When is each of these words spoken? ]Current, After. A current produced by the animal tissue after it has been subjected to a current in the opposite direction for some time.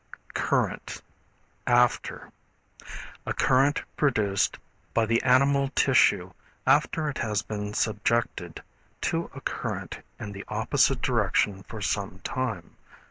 ]Current, 0.49 0.99
After. 1.67 2.31
A 3.27 3.33
current 3.33 3.83
produced 3.95 4.57
by 4.95 5.05
the 5.05 5.21
animal 5.21 5.69
tissue 5.75 6.31
after 6.65 7.07
it 7.07 7.19
has 7.19 7.43
been 7.43 7.75
subjected 7.75 8.63
to 9.01 9.29
a 9.35 9.41
current 9.41 9.99
in 10.19 10.31
the 10.31 10.43
opposite 10.47 11.03
direction 11.03 11.61
for 11.61 11.81
some 11.81 12.17
time. 12.23 12.77